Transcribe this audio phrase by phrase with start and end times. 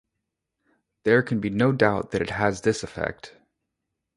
[1.03, 3.37] There can be no doubt that it has this effect.